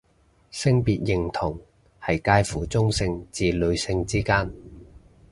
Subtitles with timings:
[0.49, 1.59] 性別認同
[2.01, 4.51] 係界乎中性至女性之間